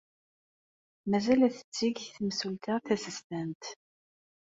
Mazal 1.09 1.37
la 1.41 1.49
tetteg 1.55 1.95
temsulta 2.15 2.75
tasestant. 2.85 3.63